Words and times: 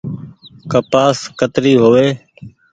ڪپآس 0.71 1.17
ڪتري 1.39 1.73
هووي۔ 1.81 2.07